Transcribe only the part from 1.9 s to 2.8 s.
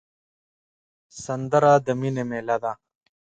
مینې میله ده